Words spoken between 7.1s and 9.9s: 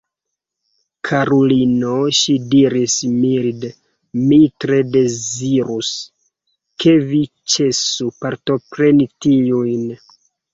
vi ĉesu partopreni tiujn.